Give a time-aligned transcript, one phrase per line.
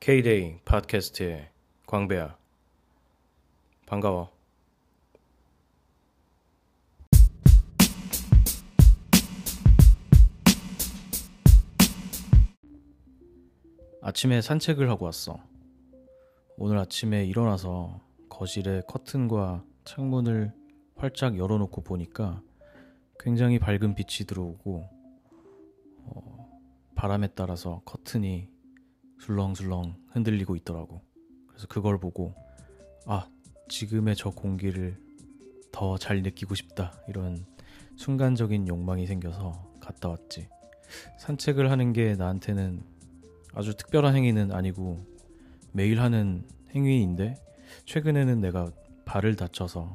[0.00, 1.50] K-데이 팟캐스트의
[1.86, 2.34] 광배야.
[3.84, 4.30] 반가워.
[14.00, 15.38] 아침에 산책을 하고 왔어.
[16.56, 20.54] 오늘 아침에 일어나서 거실에 커튼과 창문을
[20.96, 22.40] 활짝 열어놓고 보니까
[23.18, 24.88] 굉장히 밝은 빛이 들어오고
[26.06, 26.60] 어,
[26.94, 28.48] 바람에 따라서 커튼이
[29.20, 31.02] 술렁술렁 흔들리고 있더라고.
[31.46, 32.34] 그래서 그걸 보고
[33.06, 33.28] 아
[33.68, 34.98] 지금의 저 공기를
[35.72, 37.46] 더 잘 느끼고 싶다 이런
[37.96, 40.48] 순간적인 욕망이 생겨서 갔다 왔지.
[41.18, 42.82] 산책을 하는 게 나한테는
[43.52, 45.04] 아주 특별한 행위는 아니고
[45.72, 46.44] 매일 하는
[46.74, 47.36] 행위인데
[47.84, 48.72] 최근에는 내가
[49.04, 49.94] 발을 다쳐서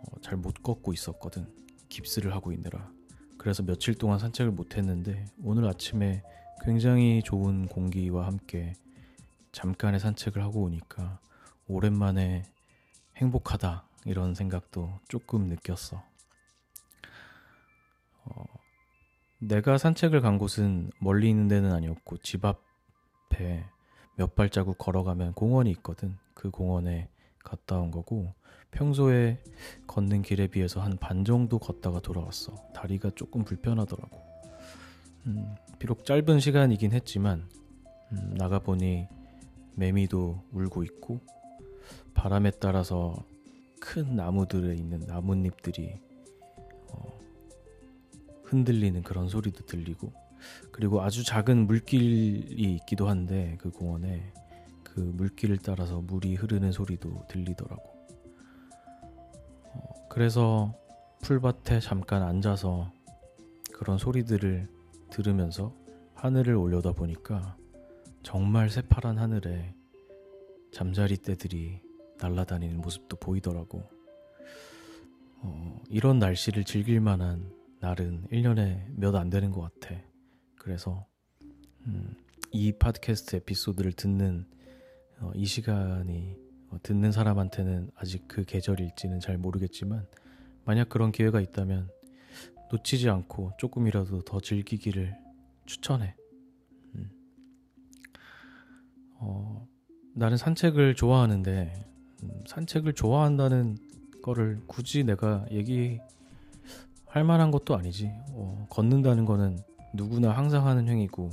[0.00, 1.46] 어, 잘못 걷고 있었거든.
[1.88, 2.90] 깁스를 하고 있느라.
[3.36, 6.22] 그래서 며칠 동안 산책을 못 했는데 오늘 아침에
[6.64, 8.74] 굉장히 좋은 공기와 함께
[9.52, 11.18] 잠깐의 산책을 하고 오니까
[11.66, 12.44] 오랜만에
[13.16, 16.02] 행복하다 이런 생각도 조금 느꼈어.
[18.24, 18.44] 어,
[19.40, 23.64] 내가 산책을 간 곳은 멀리 있는 데는 아니었고 집 앞에
[24.16, 26.16] 몇 발자국 걸어가면 공원이 있거든.
[26.34, 27.08] 그 공원에
[27.44, 28.34] 갔다 온 거고
[28.70, 29.42] 평소에
[29.86, 32.54] 걷는 길에 비해서 한 반 정도 걷다가 돌아왔어.
[32.74, 34.37] 다리가 조금 불편하더라고.
[35.28, 37.46] 음, 비록 짧은 시간이긴 했지만
[38.12, 39.06] 음, 나가 보니
[39.74, 41.20] 매미도 울고 있고
[42.14, 43.14] 바람에 따라서
[43.78, 46.00] 큰 나무들에 있는 나뭇잎들이
[46.90, 47.20] 어,
[48.44, 50.12] 흔들리는 그런 소리도 들리고
[50.72, 54.32] 그리고 아주 작은 물길이 있기도 한데 그 공원에
[54.82, 57.82] 그 물길을 따라서 물이 흐르는 소리도 들리더라고.
[59.74, 60.74] 어, 그래서
[61.20, 62.90] 풀밭에 잠깐 앉아서
[63.74, 64.77] 그런 소리들을
[65.10, 65.74] 들으면서
[66.14, 67.56] 하늘을 올려다 보니까
[68.22, 69.74] 정말 새파란 하늘에
[70.72, 71.80] 잠자리 떼들이
[72.20, 73.88] 날아다니는 모습도 보이더라고.
[75.40, 79.94] 어, 이런 날씨를 즐길 만한 날은 1년에 몇 안 되는 것 같아.
[80.56, 81.06] 그래서
[81.86, 82.16] 음,
[82.50, 84.46] 이 팟캐스트 에피소드를 듣는
[85.20, 86.36] 어, 이 시간이
[86.70, 90.06] 어, 듣는 사람한테는 아직 그 계절일지는 잘 모르겠지만
[90.64, 91.88] 만약 그런 기회가 있다면
[92.70, 95.16] 놓치지 않고 조금이라도 더 즐기기를
[95.66, 96.14] 추천해.
[96.94, 97.10] 음.
[99.14, 99.66] 어,
[100.14, 101.86] 나는 산책을 좋아하는데
[102.22, 103.76] 음, 산책을 좋아한다는
[104.22, 106.00] 거를 굳이 내가 얘기할
[107.24, 108.10] 만한 것도 아니지.
[108.32, 109.58] 어, 걷는다는 거는
[109.94, 111.30] 누구나 항상 하는 행위고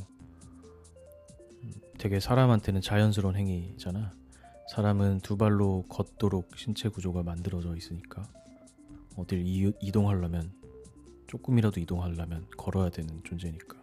[1.63, 4.13] 음, 되게 사람한테는 자연스러운 행위잖아.
[4.67, 8.23] 사람은 두 발로 걷도록 신체 구조가 만들어져 있으니까
[9.15, 9.43] 어딜
[9.79, 10.51] 이동하려면
[11.27, 13.77] 조금이라도 이동하려면 걸어야 되는 존재니까.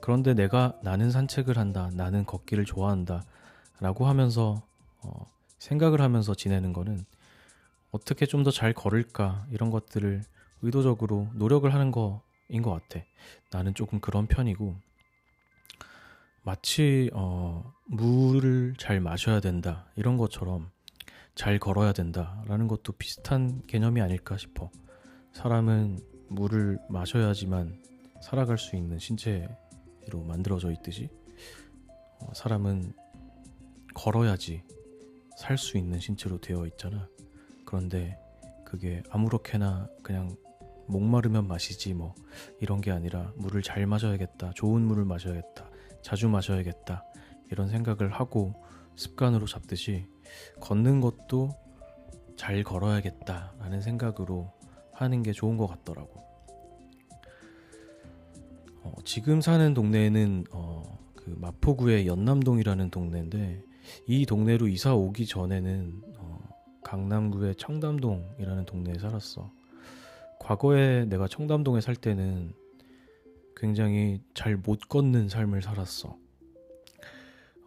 [0.00, 3.24] 그런데 내가 나는 산책을 한다, 나는 걷기를 좋아한다
[3.80, 4.62] 라고 하면서
[5.02, 5.26] 어,
[5.58, 7.04] 생각을 하면서 지내는 거는
[7.90, 10.22] 어떻게 좀 더 잘 걸을까 이런 것들을
[10.62, 13.04] 의도적으로 노력을 하는 거인 것 같아.
[13.50, 14.76] 나는 조금 그런 편이고
[16.42, 20.70] 마치 어, 물을 잘 마셔야 된다 이런 것처럼
[21.34, 24.70] 잘 걸어야 된다라는 것도 비슷한 개념이 아닐까 싶어.
[25.32, 25.98] 사람은
[26.28, 27.82] 물을 마셔야지만
[28.22, 31.08] 살아갈 수 있는 신체로 만들어져 있듯이
[32.20, 32.92] 어, 사람은
[33.94, 34.62] 걸어야지
[35.36, 37.08] 살 수 있는 신체로 되어 있잖아.
[37.64, 38.18] 그런데
[38.64, 40.34] 그게 아무렇게나 그냥
[40.86, 42.14] 목마르면 마시지 뭐
[42.60, 44.52] 이런 게 아니라 물을 잘 마셔야겠다.
[44.54, 45.70] 좋은 물을 마셔야겠다.
[46.02, 47.04] 자주 마셔야겠다.
[47.50, 48.54] 이런 생각을 하고
[48.94, 50.06] 습관으로 잡듯이
[50.60, 51.50] 걷는 것도
[52.36, 54.52] 잘 걸어야겠다라는 생각으로
[54.96, 56.24] 하는 게 좋은 것 같더라고.
[58.82, 60.82] 어, 지금 사는 동네는 어,
[61.14, 63.62] 그 마포구의 연남동이라는 동네인데
[64.06, 66.38] 이 동네로 이사 오기 전에는 어,
[66.82, 69.50] 강남구의 청담동이라는 동네에 살았어.
[70.40, 72.52] 과거에 내가 청담동에 살 때는
[73.56, 76.16] 굉장히 잘 못 걷는 삶을 살았어.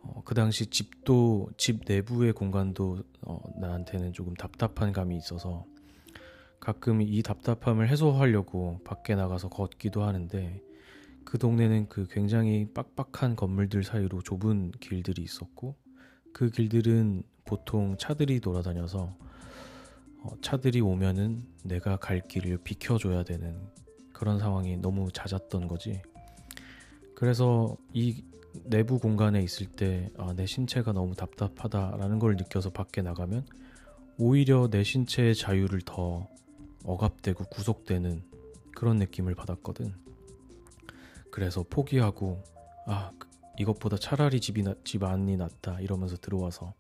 [0.02, 5.66] 어, 그 당시 집도 집 내부의 공간도 어, 나한테는 조금 답답한 감이 있어서
[6.60, 10.62] 가끔 이 답답함을 해소하려고 밖에 나가서 걷기도 하는데
[11.24, 15.76] 그 동네는 그 굉장히 빡빡한 건물들 사이로 좁은 길들이 있었고
[16.34, 19.16] 그 길들은 보통 차들이 돌아다녀서
[20.22, 23.58] 어, 차들이 오면은 내가 갈 길을 비켜줘야 되는
[24.12, 26.02] 그런 상황이 너무 잦았던 거지.
[27.16, 28.24] 그래서 이
[28.66, 33.46] 내부 공간에 있을 때, 아, 내 신체가 너무 답답하다라는 걸 느껴서 밖에 나가면
[34.18, 36.28] 오히려 내 신체의 자유를 더
[36.84, 38.24] 억압되고 구속되는
[38.76, 39.94] 그런 느낌을 받았거든.
[41.31, 42.44] 그래서 포기하고
[42.86, 43.12] 아
[43.58, 46.74] 이것보다 차라리 집이 나, 집 안이 낫다 이러면서 들어와서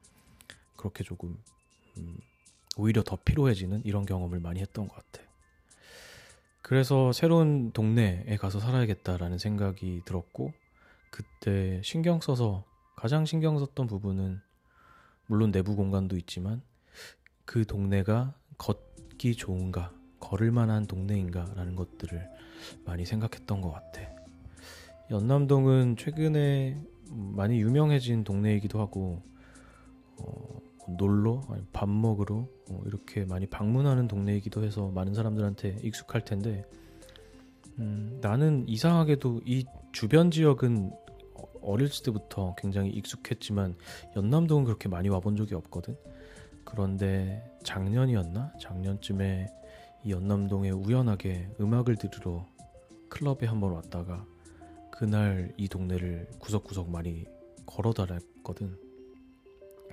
[0.77, 1.37] 그렇게 조금
[1.97, 2.17] 음,
[2.77, 5.27] 오히려 더 피로해지는 이런 경험을 많이 했던 것 같아.
[6.61, 10.53] 그래서 새로운 동네에 가서 살아야겠다라는 생각이 들었고
[11.09, 12.63] 그때 신경 써서
[12.95, 14.39] 가장 신경 썼던 부분은
[15.25, 16.61] 물론 내부 공간도 있지만
[17.45, 18.35] 그 동네가
[19.19, 22.27] 걷기 좋은가 걸을 만한 동네인가 라는 것들을
[22.85, 24.01] 많이 생각했던 것 같아.
[25.11, 29.21] 연남동은 최근에 많이 유명해진 동네이기도 하고
[30.17, 30.59] 어,
[30.97, 31.41] 놀러
[31.73, 36.63] 밥 먹으러 어, 이렇게 많이 방문하는 동네이기도 해서 많은 사람들한테 익숙할 텐데
[37.77, 40.91] 음, 나는 이상하게도 이 주변 지역은
[41.61, 43.75] 어렸을 때부터 굉장히 익숙했지만
[44.15, 45.97] 연남동은 그렇게 많이 와본 적이 없거든.
[46.69, 48.53] 그런데 작년이었나?
[48.59, 49.47] 작년쯤에
[50.03, 52.45] 이 연남동에 우연하게 음악을 들으러
[53.09, 54.25] 클럽에 한번 왔다가
[54.91, 57.25] 그날 이 동네를 구석구석 많이
[57.65, 58.77] 걸어 다녔거든.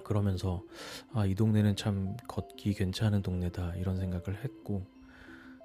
[0.04, 0.62] 그러면서
[1.12, 4.84] 아, 이 동네는 참 걷기 괜찮은 동네다 이런 생각을 했고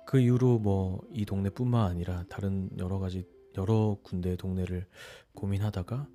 [0.06, 3.25] 그 이후로 뭐 이 동네뿐만 아니라 다른 여러 가지
[3.58, 4.88] 여러 군데의 동네를
[5.36, 6.08] 고민하다가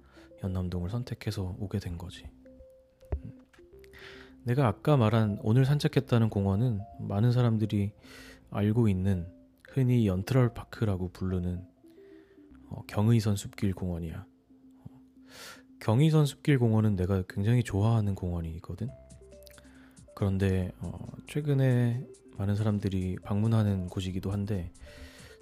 [0.43, 2.27] 연남동을 선택해서 오게 된 거지.
[4.47, 7.91] 내가 아까 말한 오늘 산책했다는 공원은 많은 사람들이
[8.51, 9.27] 알고 있는
[9.69, 11.67] 흔히 연트럴 파크라고 부르는
[12.69, 14.25] 어, 경의선 숲길 공원이야.
[14.85, 15.01] 어,
[15.81, 18.89] 경의선 숲길 공원은 내가 굉장히 좋아하는 공원이거든.
[20.15, 20.97] 그런데 어,
[21.27, 22.07] 최근에
[22.39, 24.71] 많은 사람들이 방문하는 곳이기도 한데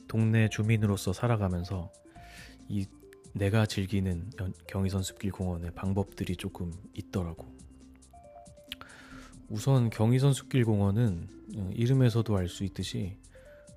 [0.09, 1.93] 동네 주민으로서 살아가면서
[2.71, 2.87] 이
[3.35, 4.31] 내가 즐기는
[4.67, 7.64] 경의선 숲길 공원의 방법들이 조금 있더라고.
[9.49, 13.17] 우선 경의선 숲길 공원은 어, 이름에서도 알 수 있듯이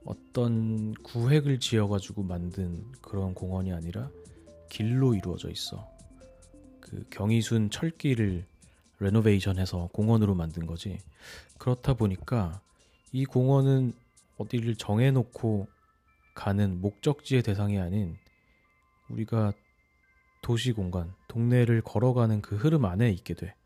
[0.05, 4.09] 어떤 구획을 지어가지고 만든 그런 공원이 아니라
[4.69, 5.85] 길로 이루어져 있어.
[6.79, 8.45] 그 경의순 철길을
[8.99, 10.99] 레노베이션해서 공원으로 만든 거지.
[11.57, 12.61] 그렇다 보니까
[13.11, 13.93] 이 공원은
[14.37, 15.67] 어디를 정해놓고
[16.33, 18.15] 가는 목적지의 대상이 아닌
[19.09, 19.51] 우리가
[20.41, 23.56] 도시 공간, 동네를 걸어가는 그 흐름 안에 있게 돼.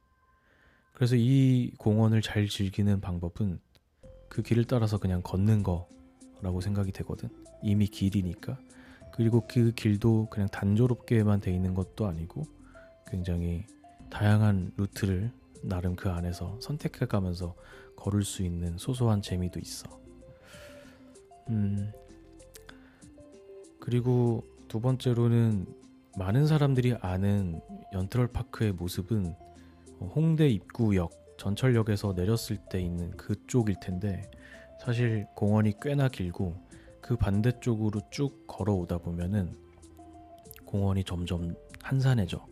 [1.02, 3.60] 그래서 이 공원을 잘 즐기는 방법은
[4.30, 7.28] 그 길을 따라서 그냥 걷는 거라고 생각이 되거든.
[7.64, 8.60] 이미 길이니까.
[9.12, 12.44] 그리고 그 길도 그냥 단조롭게만 돼 있는 것도 아니고
[13.08, 13.66] 굉장히
[14.12, 15.32] 다양한 루트를
[15.64, 17.56] 나름 그 안에서 선택해 가면서
[17.96, 19.90] 걸을 수 있는 소소한 재미도 있어.
[21.50, 21.92] 음,
[23.80, 25.66] 그리고 두 번째로는
[26.16, 27.60] 많은 사람들이 아는
[27.92, 29.34] 연트럴 파크의 모습은
[30.02, 34.30] 홍대 입구역 전철역에서 내렸을 때 있는 그쪽일 텐데
[34.80, 36.56] 사실 공원이 꽤나 길고
[37.02, 39.56] 그 반대쪽으로 쭉 걸어오다 보면은
[40.66, 42.46] 공원이 점점 한산해져.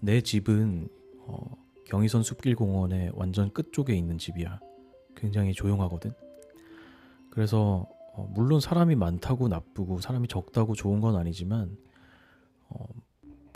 [0.00, 0.88] 내 집은
[1.20, 1.56] 어,
[1.86, 4.60] 경의선 숲길 공원의 완전 끝쪽에 있는 집이야.
[5.16, 6.12] 굉장히 조용하거든.
[7.30, 11.76] 그래서 어, 물론 사람이 많다고 나쁘고 사람이 적다고 좋은 건 아니지만
[12.68, 12.84] 어,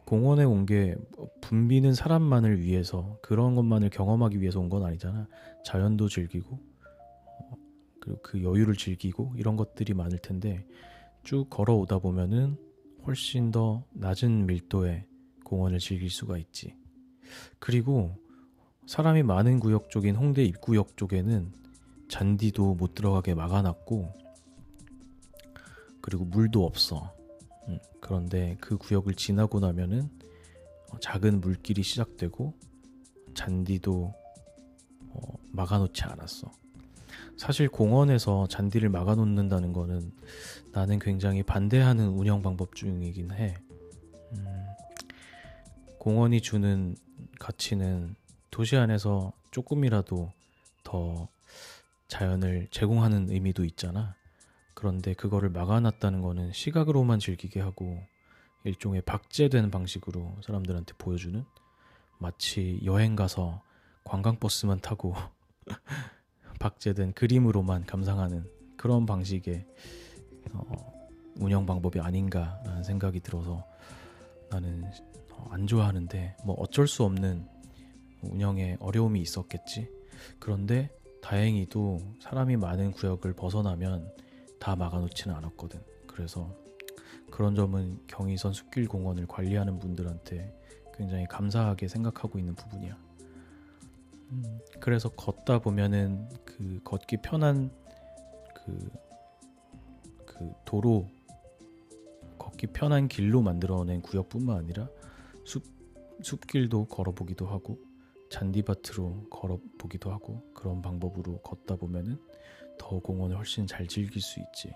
[0.09, 0.97] 공원에 온 게
[1.43, 5.29] 붐비는 사람만을 위해서 그런 것만을 경험하기 위해서 온 건 아니잖아.
[5.67, 7.57] 자연도 즐기고 어,
[8.01, 10.67] 그리고 그 여유를 즐기고 이런 것들이 많을 텐데
[11.25, 12.57] 쭉 걸어오다 보면은
[13.07, 15.05] 훨씬 더 낮은 밀도의
[15.45, 16.75] 공원을 즐길 수가 있지.
[17.59, 18.17] 그리고
[18.87, 21.53] 사람이 많은 구역 쪽인 홍대 입구역 쪽에는
[22.09, 24.15] 잔디도 못 들어가게 막아놨고
[26.00, 27.15] 그리고 물도 없어.
[27.69, 30.09] 음, 그런데 그 구역을 지나고 나면은
[30.91, 32.55] 어, 작은 물길이 시작되고
[33.35, 34.15] 잔디도
[35.11, 35.21] 어,
[35.53, 36.51] 막아놓지 않았어.
[37.37, 40.13] 사실 공원에서 잔디를 막아놓는다는 거는
[40.73, 43.57] 나는 굉장히 반대하는 운영 방법 중이긴 해.
[44.33, 44.67] 음,
[45.99, 46.97] 공원이 주는
[47.39, 48.17] 가치는
[48.51, 50.33] 도시 안에서 조금이라도
[50.83, 51.29] 더
[52.09, 54.17] 자연을 제공하는 의미도 있잖아.
[54.78, 58.00] 그런데 그거를 막아놨다는 거는 시각으로만 즐기게 하고
[58.62, 61.44] 일종의 박제된 방식으로 사람들한테 보여주는
[62.18, 63.61] 마치 여행 가서
[64.04, 65.16] 관광버스만 타고
[66.61, 69.66] 박제된 그림으로만 감상하는 그런 방식의
[70.52, 71.08] 어,
[71.40, 73.66] 운영 방법이 아닌가라는 생각이 들어서
[74.49, 74.85] 나는
[75.32, 77.49] 어, 안 좋아하는데 뭐 어쩔 수 없는
[78.23, 79.90] 운영에 어려움이 있었겠지.
[80.38, 84.27] 그런데 다행히도 사람이 많은 구역을 벗어나면
[84.59, 85.81] 다 막아놓지는 않았거든.
[86.07, 86.55] 그래서
[87.31, 90.55] 그런 점은 경의선 숲길 공원을 관리하는 분들한테
[90.95, 92.97] 굉장히 감사하게 생각하고 있는 부분이야.
[94.33, 97.71] 음, 그래서 걷다 보면은 그 걷기 편한
[98.55, 98.91] 그,
[100.27, 101.09] 그 도로
[102.38, 104.88] 걷기 편한 길로 만들어낸 구역뿐만 아니라
[105.45, 105.65] 숲
[106.21, 107.79] 숲길도 걸어보기도 하고
[108.31, 112.19] 잔디밭으로 걸어보기도 하고 그런 방법으로 걷다 보면은
[112.78, 114.75] 더 공원을 훨씬 잘 즐길 수 있지.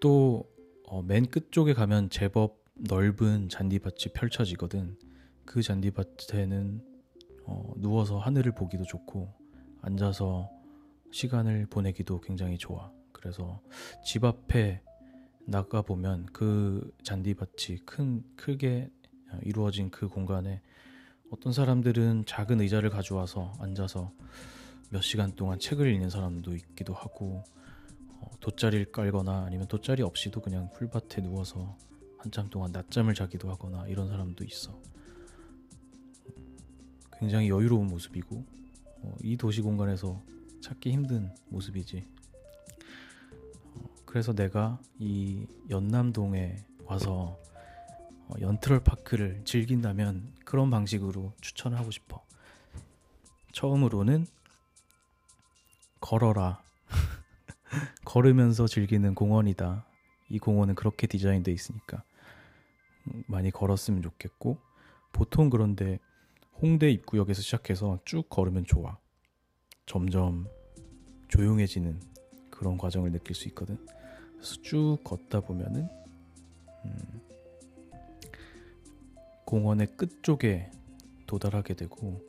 [0.00, 4.98] 또맨 어, 끝쪽에 가면 제법 넓은 잔디밭이 펼쳐지거든.
[5.44, 6.82] 그 잔디밭에는
[7.44, 9.32] 어, 누워서 하늘을 보기도 좋고
[9.82, 10.50] 앉아서
[11.12, 12.90] 시간을 보내기도 굉장히 좋아.
[13.12, 13.60] 그래서
[14.04, 14.82] 집 앞에
[15.44, 18.90] 나가 보면 그 잔디밭이 큰 크게
[19.42, 20.62] 이루어진 그 공간에
[21.30, 24.12] 어떤 사람들은 작은 의자를 가져와서 앉아서
[24.92, 27.44] 몇 시간 동안 책을 읽는 사람도 있기도 하고
[28.20, 31.78] 어, 돗자리를 깔거나 아니면 돗자리 없이도 그냥 풀밭에 누워서
[32.18, 34.78] 한참 동안 낮잠을 자기도 하거나 이런 사람도 있어.
[37.18, 38.44] 굉장히 여유로운 모습이고
[39.00, 40.22] 어, 이 도시 공간에서
[40.60, 42.06] 찾기 힘든 모습이지.
[43.74, 47.40] 어, 그래서 내가 이 연남동에 와서
[48.28, 52.22] 어, 연트럴 파크를 즐긴다면 그런 방식으로 추천을 하고 싶어.
[53.52, 54.26] 처음으로는
[56.02, 56.60] 걸어라.
[58.04, 59.86] 걸으면서 즐기는 공원이다.
[60.28, 62.02] 이 공원은 그렇게 디자인되어 있으니까
[63.06, 64.58] 음, 많이 걸었으면 좋겠고
[65.12, 65.98] 보통 그런데
[66.60, 68.98] 홍대 입구역에서 시작해서 쭉 걸으면 좋아.
[69.86, 70.46] 점점
[71.28, 72.00] 조용해지는
[72.50, 73.78] 그런 과정을 느낄 수 있거든.
[74.34, 75.88] 그래서 쭉 걷다 보면은
[76.84, 77.20] 음,
[79.46, 80.70] 공원의 끝 쪽에
[81.26, 82.20] 도달하게 되고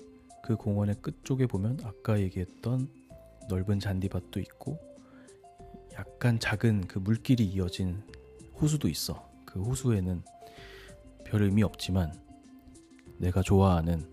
[0.44, 3.03] 그 공원의 끝 쪽에 보면 아까 얘기했던
[3.50, 4.80] 넓은 잔디밭도 있고
[5.94, 8.02] 약간 작은 그 물길이 이어진
[8.60, 9.30] 호수도 있어.
[9.46, 10.24] 그 호수에는
[11.26, 12.14] 별 의미 없지만
[13.18, 14.08] 내가 좋아하는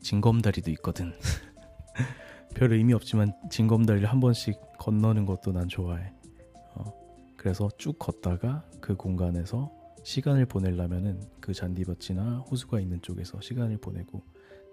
[0.00, 1.12] 징검다리도 있거든.
[2.54, 6.12] 별 의미 없지만 징검다리를 한 번씩 건너는 것도 난 좋아해.
[6.74, 6.92] 어,
[7.36, 9.72] 그래서 쭉 걷다가 그 공간에서
[10.02, 14.22] 시간을 보내려면은 그 잔디밭이나 호수가 있는 쪽에서 시간을 보내고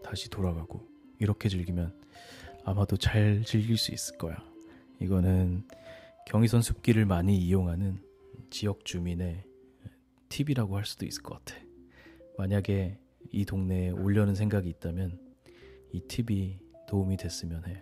[0.04, 0.88] 다시 돌아가고
[1.20, 1.94] 이렇게 즐기면
[2.70, 4.38] 아마도 잘 즐길 수 있을 거야.
[5.02, 5.68] 이거는
[6.28, 8.00] 경의선 숲길을 많이 이용하는
[8.52, 9.44] 지역 주민의
[10.30, 11.60] 팁이라고 할 수도 있을 것 같아.
[12.38, 13.00] 만약에
[13.32, 15.20] 이 동네에 오려는 생각이 있다면
[15.94, 17.82] 이 팁이 도움이 됐으면 해.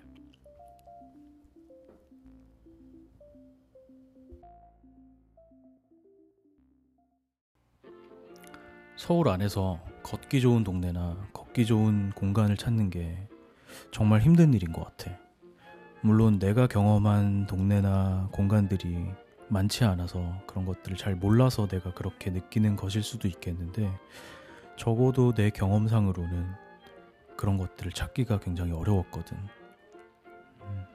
[8.96, 13.28] 서울 안에서 걷기 좋은 동네나 걷기 좋은 공간을 찾는 게
[13.92, 15.18] 정말 힘든 일인 것 같아.
[16.02, 19.06] 물론 내가 경험한 동네나 공간들이
[19.50, 23.92] 많지 않아서 그런 것들을 잘 몰라서 내가 그렇게 느끼는 것일 수도 있겠는데
[24.76, 26.48] 적어도 내 경험상으로는
[27.36, 29.38] 그런 것들을 찾기가 굉장히 어려웠거든.
[30.64, 30.86] 음,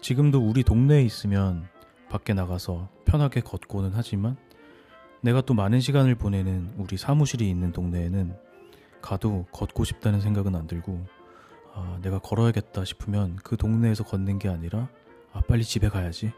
[0.00, 1.68] 지금도 우리 동네에 있으면
[2.08, 4.36] 밖에 나가서 편하게 걷고는 하지만
[5.20, 8.36] 내가 또 많은 시간을 보내는 우리 사무실이 있는 동네에는
[9.02, 11.06] 가도 걷고 싶다는 생각은 안 들고
[11.78, 14.88] 아, 내가 걸어야겠다 싶으면 그 동네에서 걷는 게 아니라
[15.32, 16.32] 아, 빨리 집에 가야지.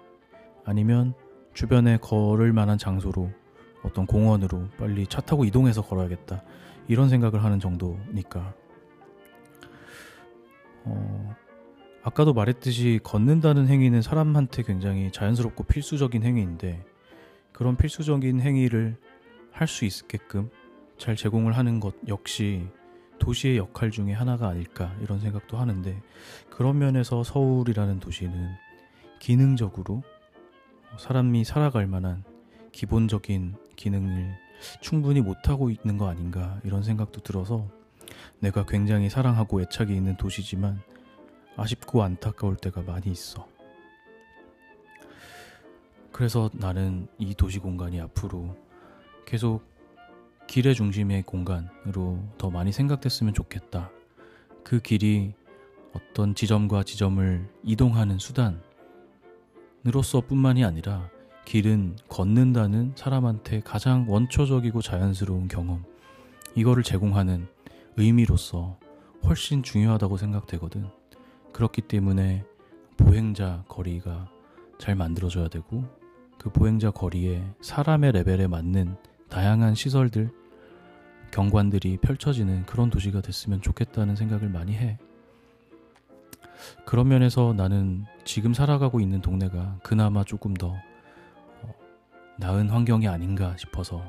[0.64, 1.14] 아니면
[1.54, 3.30] 주변에 걸을 만한 장소로
[3.82, 6.42] 어떤 공원으로 빨리 차 타고 이동해서 걸어야겠다.
[6.88, 8.54] 이런 생각을 하는 정도니까.
[10.84, 11.34] 어,
[12.02, 16.84] 아까도 말했듯이 걷는다는 행위는 사람한테 굉장히 자연스럽고 필수적인 행위인데
[17.52, 18.96] 그런 필수적인 행위를
[19.52, 20.50] 할 수 있게끔
[20.96, 22.66] 잘 제공을 하는 것 역시
[23.20, 26.02] 도시의 역할 중에 하나가 아닐까 이런 생각도 하는데
[26.50, 28.50] 그런 면에서 서울이라는 도시는
[29.20, 30.02] 기능적으로
[30.98, 32.24] 사람이 살아갈 만한
[32.72, 34.36] 기본적인 기능을
[34.80, 37.68] 충분히 못하고 있는 거 아닌가 이런 생각도 들어서
[38.40, 40.80] 내가 굉장히 사랑하고 애착이 있는 도시지만
[41.56, 43.46] 아쉽고 안타까울 때가 많이 있어.
[46.10, 48.56] 그래서 나는 이 도시 공간이 앞으로
[49.24, 49.62] 계속
[50.50, 53.88] 길의 중심의 공간으로 더 많이 생각됐으면 좋겠다.
[54.64, 55.32] 그 길이
[55.92, 58.62] 어떤 지점과 지점을 이동하는 수단으로서
[60.26, 61.08] 뿐만이 아니라
[61.44, 65.84] 길은 걷는다는 사람한테 가장 원초적이고 자연스러운 경험,
[66.56, 67.46] 이거를 제공하는
[67.96, 68.76] 의미로서
[69.24, 70.88] 훨씬 중요하다고 생각되거든.
[71.52, 72.44] 그렇기 때문에
[72.96, 74.28] 보행자 거리가
[74.78, 75.84] 잘 만들어져야 되고,
[76.38, 78.96] 그 보행자 거리에 사람의 레벨에 맞는
[79.28, 80.39] 다양한 시설들,
[81.30, 84.98] 경관들이 펼쳐지는 그런 도시가 됐으면 좋겠다는 생각을 많이 해.
[86.84, 90.76] 그런 면에서 나는 지금 살아가고 있는 동네가 그나마 조금 더
[91.62, 91.74] 어,
[92.38, 94.02] 나은 환경이 아닌가 싶어서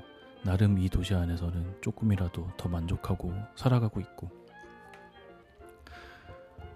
[0.43, 4.29] 나름 이 도시 안에서는 조금이라도 더 만족하고 살아가고 있고.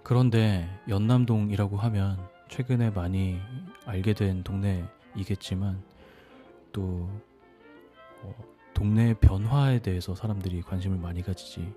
[0.02, 2.16] 그런데 연남동이라고 하면
[2.48, 3.40] 최근에 많이
[3.84, 5.82] 알게 된 동네이겠지만
[6.72, 7.10] 또
[8.22, 11.72] 어, 동네의 변화에 대해서 사람들이 관심을 많이 가지지.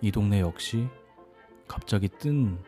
[0.00, 0.88] 이 동네 역시
[1.68, 2.58] 갑자기 뜬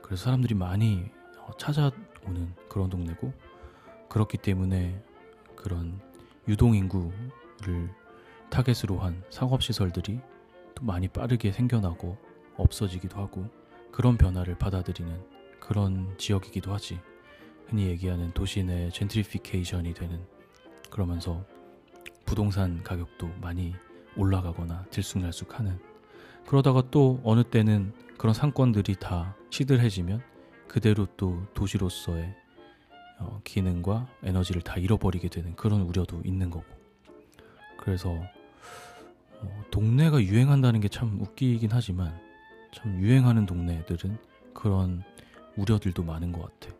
[0.00, 3.32] 그래서 사람들이 많이 어, 찾아오는 그런 동네고
[4.08, 5.02] 그렇기 때문에
[5.56, 6.00] 그런
[6.46, 7.90] 유동인구를
[8.50, 10.20] 타겟으로 한 상업시설들이
[10.76, 12.16] 또 많이 빠르게 생겨나고
[12.56, 13.48] 없어지기도 하고
[13.90, 15.24] 그런 변화를 받아들이는
[15.58, 17.00] 그런 지역이기도 하지.
[17.66, 20.24] 흔히 얘기하는 도시 내 젠트리피케이션이 되는
[20.88, 21.44] 그러면서
[22.26, 23.74] 부동산 가격도 많이
[24.16, 25.78] 올라가거나 들쑥날쑥하는
[26.46, 30.22] 그러다가 또 어느 때는 그런 상권들이 다 시들해지면
[30.68, 32.34] 그대로 또 도시로서의
[33.18, 36.64] 어, 기능과 에너지를 다 잃어버리게 되는 그런 우려도 있는 거고
[37.78, 38.10] 그래서
[39.40, 42.18] 어, 동네가 유행한다는 게 참 웃기긴 하지만
[42.72, 44.18] 참 유행하는 동네들은
[44.52, 45.02] 그런
[45.56, 46.74] 우려들도 많은 것 같아.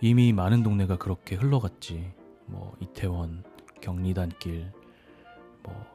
[0.00, 2.12] 이미 많은 동네가 그렇게 흘러갔지.
[2.46, 3.44] 뭐 이태원,
[3.80, 4.70] 경리단길,
[5.62, 5.86] 뭐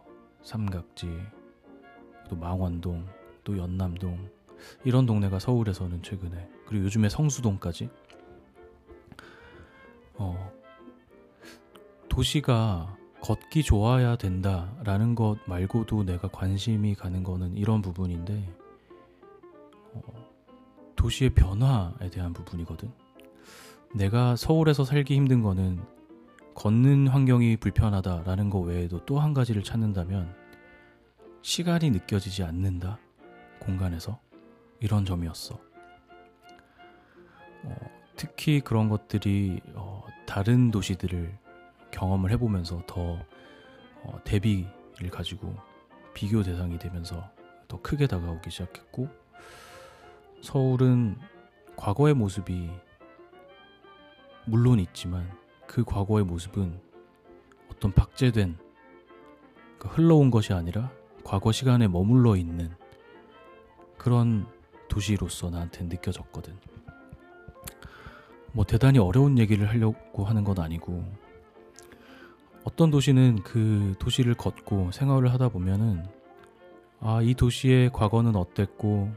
[0.41, 1.09] 삼각지,
[2.29, 3.05] 또 망원동,
[3.43, 4.29] 또 연남동
[4.83, 7.89] 이런 동네가 서울에서는 최근에 그리고 요즘에 성수동까지
[10.15, 10.51] 어
[12.09, 18.47] 도시가 걷기 좋아야 된다라는 것 말고도 내가 관심이 가는 거는 이런 부분인데
[19.93, 20.01] 어,
[20.95, 22.91] 도시의 변화에 대한 부분이거든.
[23.93, 25.81] 내가 서울에서 살기 힘든 거는
[26.55, 30.33] 걷는 환경이 불편하다라는 거 외에도 또 한 가지를 찾는다면
[31.41, 32.97] 시간이 느껴지지 않는다
[33.59, 34.19] 공간에서
[34.79, 35.59] 이런 점이었어.
[37.63, 37.75] 어,
[38.15, 41.37] 특히 그런 것들이 어, 다른 도시들을
[41.91, 43.19] 경험을 해보면서 더
[44.03, 45.55] 어, 대비를 가지고
[46.13, 47.29] 비교 대상이 되면서
[47.67, 49.09] 더 크게 다가오기 시작했고
[50.41, 51.17] 서울은
[51.75, 52.69] 과거의 모습이
[54.45, 55.29] 물론 있지만
[55.67, 56.79] 그 과거의 모습은
[57.71, 58.57] 어떤 박제된
[59.77, 60.91] 그 흘러온 것이 아니라
[61.23, 62.71] 과거 시간에 머물러 있는
[63.97, 64.45] 그런
[64.87, 66.55] 도시로서 나한테 느껴졌거든.
[68.51, 71.03] 뭐 대단히 어려운 얘기를 하려고 하는 건 아니고
[72.63, 76.05] 어떤 도시는 그 도시를 걷고 생활을 하다 보면은
[76.99, 79.11] 아, 이 도시의 과거는 어땠고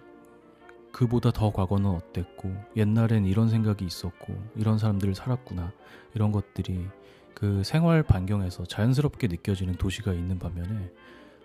[0.92, 5.72] 그보다 더 과거는 어땠고 옛날엔 이런 생각이 있었고 이런 사람들 살았구나
[6.14, 6.86] 이런 것들이
[7.34, 10.90] 그 생활 반경에서 자연스럽게 느껴지는 도시가 있는 반면에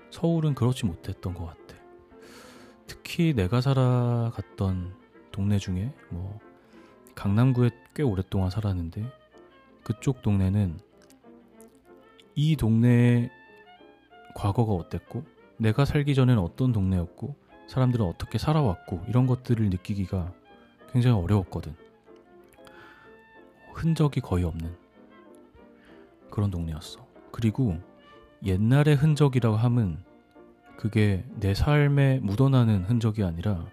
[0.10, 1.75] 서울은 그렇지 못했던 것 같아.
[2.88, 4.95] 특히 내가 살아갔던
[5.32, 6.39] 동네 중에 뭐
[7.15, 9.06] 강남구에 꽤 오랫동안 살았는데
[9.84, 10.79] 그쪽 동네는
[12.36, 13.29] 이 동네의
[14.36, 15.23] 과거가 어땠고
[15.58, 17.36] 내가 살기 전에는 어떤 동네였고
[17.67, 20.32] 사람들은 어떻게 살아왔고 이런 것들을 느끼기가
[20.91, 21.76] 굉장히 어려웠거든.
[23.73, 24.76] 흔적이 거의 없는
[26.30, 27.06] 그런 동네였어.
[27.32, 27.78] 그리고
[28.43, 30.04] 옛날의 흔적이라고 하면
[30.78, 33.65] 그게 내 삶에 묻어나는 흔적이 아니라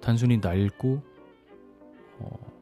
[0.00, 1.02] 단순히 낡고
[2.18, 2.52] 어,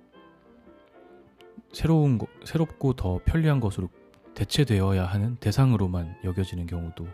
[1.72, 3.88] 새로운 거, 새롭고 더 편리한 것으로
[4.34, 7.06] 대체되어야 하는 대상으로만 여겨지는 경우도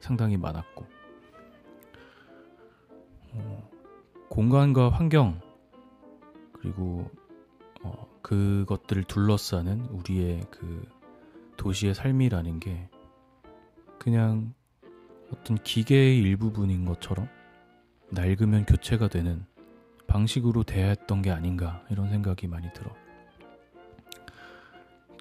[0.00, 0.86] 상당히 많았고
[3.32, 3.70] 어,
[4.28, 5.40] 공간과 환경
[6.52, 7.10] 그리고
[7.82, 10.88] 어, 그것들을 둘러싸는 우리의 그
[11.56, 12.88] 도시의 삶이라는 게
[13.98, 14.54] 그냥
[15.32, 17.28] 어떤 기계의 일부분인 것처럼
[18.10, 19.44] 낡으면 교체가 되는
[20.06, 22.90] 방식으로 대했던 게 아닌가 이런 생각이 많이 들어.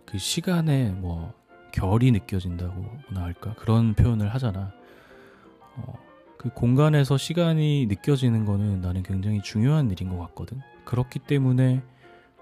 [0.06, 1.34] 그 시간에 뭐
[1.71, 4.74] 결이 느껴진다고나 할까 그런 표현을 하잖아.
[5.78, 5.93] 어,
[6.41, 10.60] 그 공간에서 시간이 느껴지는 거는 나는 굉장히 중요한 일인 것 같거든.
[10.86, 11.84] 그렇기 때문에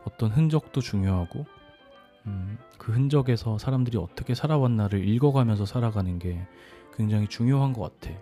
[0.06, 1.46] 어떤 흔적도 중요하고
[2.26, 6.48] 음, 그 흔적에서 사람들이 어떻게 살아왔나를 읽어가면서 살아가는 게
[6.96, 8.18] 굉장히 중요한 것 같아.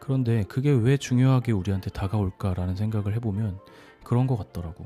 [0.00, 3.60] 그런데 그게 왜 중요하게 우리한테 다가올까라는 생각을 해보면
[4.02, 4.84] 그런 것 같더라고.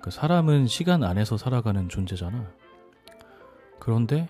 [0.00, 2.48] 그 사람은 시간 안에서 살아가는 존재잖아.
[3.80, 4.28] 그런데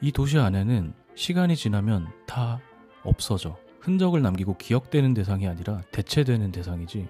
[0.00, 2.60] 이 도시 안에는 시간이 지나면 다
[3.02, 3.56] 없어져.
[3.82, 7.08] 흔적을 남기고 기억되는 대상이 아니라 대체되는 대상이지.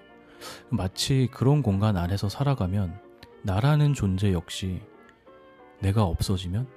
[0.69, 2.99] 마치 그런 공간 안에서 살아가면
[3.43, 4.81] 나라는 존재 역시
[5.79, 6.67] 내가 없어지면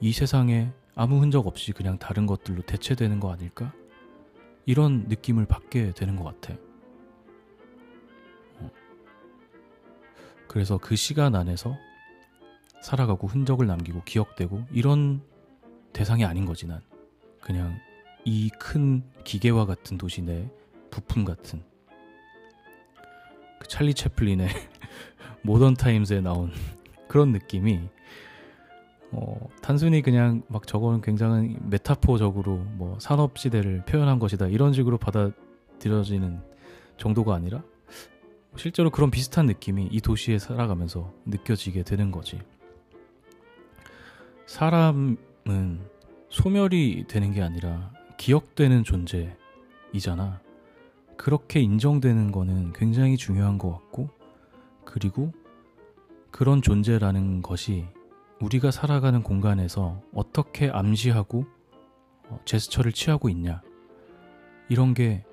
[0.00, 3.72] 이 세상에 아무 흔적 없이 그냥 다른 것들로 대체되는 거 아닐까?
[4.66, 6.54] 이런 느낌을 받게 되는 것 같아.
[8.60, 8.70] 어.
[10.46, 11.76] 그래서 그 시간 안에서
[12.82, 15.22] 살아가고 흔적을 남기고 기억되고 이런
[15.92, 16.80] 대상이 아닌 거지 난
[17.40, 17.80] 그냥
[18.24, 20.48] 이 큰 기계와 같은 도시 내
[20.90, 21.62] 부품 같은
[23.58, 24.48] 그 찰리 채플린의
[25.42, 26.50] 모던 타임즈에 나온
[27.08, 27.80] 그런 느낌이
[29.12, 36.40] 어, 단순히 그냥 막 저거는 굉장히 메타포적으로 뭐 산업 시대를 표현한 것이다 이런 식으로 받아들여지는
[36.96, 37.62] 정도가 아니라
[38.56, 42.40] 실제로 그런 비슷한 느낌이 이 도시에 살아가면서 느껴지게 되는 거지.
[44.46, 45.16] 사람은
[46.28, 50.40] 소멸이 되는 게 아니라 기억되는 존재이잖아.
[51.16, 54.10] 그렇게 인정되는 거는 굉장히 중요한 것 같고,
[54.84, 55.32] 그리고
[56.30, 57.86] 그런 존재라는 것이
[58.40, 61.46] 우리가 살아가는 공간에서 어떻게 암시하고
[62.28, 63.62] 어, 제스처를 취하고 있냐.
[64.68, 65.24] 이런 게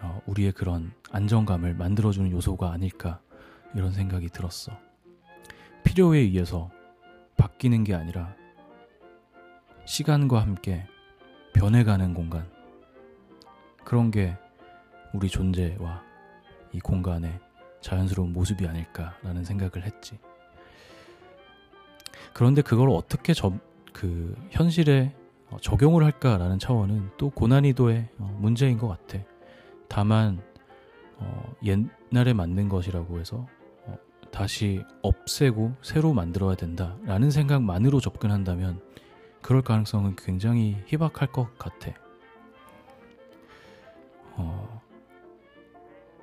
[0.00, 3.20] 어, 우리의 그런 안정감을 만들어주는 요소가 아닐까
[3.74, 4.72] 이런 생각이 들었어.
[5.84, 6.70] 필요에 의해서
[7.36, 8.34] 바뀌는 게 아니라
[9.84, 10.86] 시간과 함께
[11.58, 12.48] 변해가는 공간.
[13.84, 14.36] 그런 게
[15.12, 16.04] 우리 존재와
[16.72, 17.36] 이 공간의
[17.80, 20.20] 자연스러운 모습이 아닐까라는 생각을 했지.
[22.32, 23.52] 그런데 그걸 어떻게 저,
[23.92, 25.12] 그 현실에
[25.60, 29.18] 적용을 할까라는 차원은 또 고난이도의 어, 문제인 것 같아.
[29.88, 30.40] 다만
[31.16, 33.48] 어, 옛날에 만든 것이라고 해서
[33.84, 33.96] 어,
[34.30, 38.80] 다시 없애고 새로 만들어야 된다라는 생각만으로 접근한다면
[39.42, 41.92] 그럴 가능성은 굉장히 희박할 것 같아.
[44.36, 44.82] 어,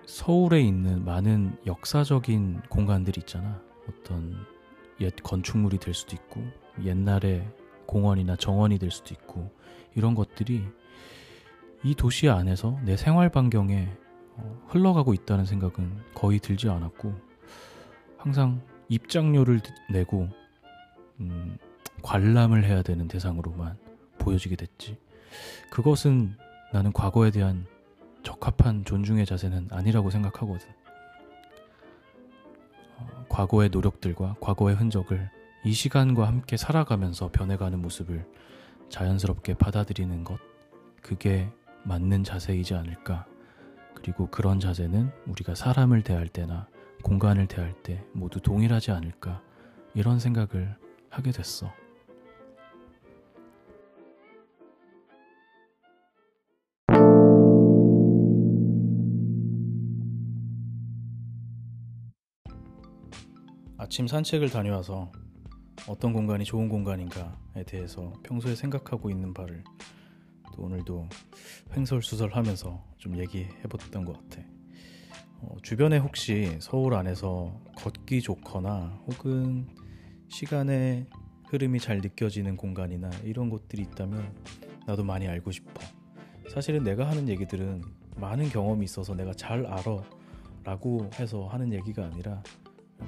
[0.05, 3.61] 서울에 있는 많은 역사적인 공간들 있잖아.
[3.89, 4.35] 어떤
[5.01, 6.41] 옛 건축물이 될 수도 있고
[6.83, 7.47] 옛날에
[7.85, 9.51] 공원이나 정원이 될 수도 있고
[9.95, 10.65] 이런 것들이
[11.83, 13.89] 이 도시 안에서 내 생활 반경에
[14.37, 17.13] 어, 흘러가고 있다는 생각은 거의 들지 않았고
[18.17, 20.29] 항상 입장료를 내고
[21.19, 21.57] 음,
[22.01, 23.77] 관람을 해야 되는 대상으로만
[24.19, 24.97] 보여지게 됐지.
[25.69, 26.35] 그것은
[26.71, 27.65] 나는 과거에 대한
[28.23, 30.67] 적합한 존중의 자세는 아니라고 생각하거든.
[32.97, 35.29] 어, 과거의 노력들과 과거의 흔적을
[35.63, 38.25] 이 시간과 함께 살아가면서 변해가는 모습을
[38.89, 40.39] 자연스럽게 받아들이는 것,
[41.01, 41.49] 그게
[41.83, 43.25] 맞는 자세이지 않을까.
[43.93, 46.67] 그리고 그런 자세는 우리가 사람을 대할 때나
[47.03, 49.41] 공간을 대할 때 모두 동일하지 않을까.
[49.93, 50.75] 이런 생각을
[51.09, 51.71] 하게 됐어.
[63.95, 65.09] 아침 산책을 다녀와서
[65.87, 69.63] 어떤 공간이 좋은 공간인가에 대해서 평소에 생각하고 있는 바를
[70.53, 71.07] 또 오늘도
[71.73, 74.45] 횡설수설하면서 좀 얘기해봤던 것 같아.
[75.39, 79.65] 어, 주변에 혹시 서울 안에서 걷기 좋거나 혹은
[80.27, 81.05] 시간의
[81.47, 84.35] 흐름이 잘 느껴지는 공간이나 이런 곳들이 있다면
[84.85, 85.71] 나도 많이 알고 싶어.
[86.49, 87.81] 사실은 내가 하는 얘기들은
[88.17, 90.03] 많은 경험이 있어서 내가 잘 알아
[90.65, 92.43] 라고 해서 하는 얘기가 아니라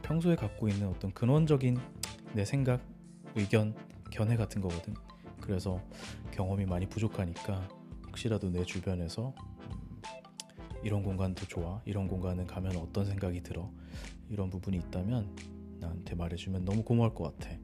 [0.03, 1.77] 평소에 갖고 있는 어떤 근원적인
[2.33, 2.81] 내 생각,
[3.35, 3.75] 의견,
[4.11, 4.93] 견해 같은 거거든.
[5.41, 5.81] 그래서
[6.31, 7.67] 경험이 많이 부족하니까
[8.07, 10.01] 혹시라도 내 주변에서 음,
[10.83, 13.71] 이런 공간도 좋아 이런 공간은 가면 어떤 생각이 들어
[14.29, 15.35] 이런 부분이 있다면
[15.79, 17.55] 나한테 말해주면 너무 고마울 것 같아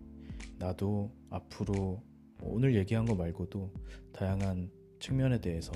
[0.60, 1.74] 나도 앞으로
[2.40, 3.74] 뭐 오늘 얘기한 거 말고도
[4.14, 5.72] 다양한 측면에 대해서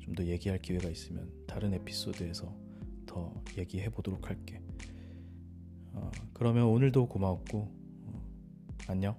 [0.00, 2.54] 좀 더 얘기할 기회가 있으면 다른 에피소드에서
[3.06, 4.62] 더 얘기해 보도록 할게
[5.96, 8.22] 어, 그러면 오늘도 고마웠고 어,
[8.88, 9.16] 안녕